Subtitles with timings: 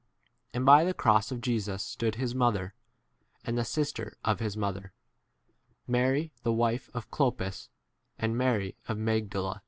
[0.53, 2.73] 25 And by the cross of Jesus stood his mother,
[3.45, 4.93] and the sister of his mother,
[5.87, 7.69] Mary the wife of Clopas,
[8.17, 9.59] 26 and Mary of Magdala.